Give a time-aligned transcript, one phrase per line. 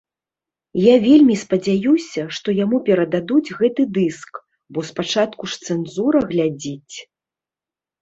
[0.83, 4.43] Я вельмі спадзяюся, што яму перададуць гэты дыск,
[4.73, 6.95] бо спачатку ж цэнзура глядзіць.